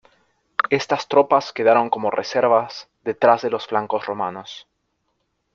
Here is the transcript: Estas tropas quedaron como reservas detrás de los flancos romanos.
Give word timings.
Estas 0.71 1.07
tropas 1.07 1.53
quedaron 1.53 1.91
como 1.91 2.09
reservas 2.09 2.89
detrás 3.03 3.43
de 3.43 3.51
los 3.51 3.67
flancos 3.67 4.07
romanos. 4.07 4.67